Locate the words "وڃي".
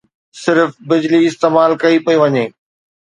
2.21-2.45